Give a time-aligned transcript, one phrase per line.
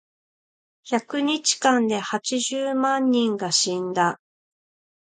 [0.83, 4.19] 百日間で八十万人が死んだ。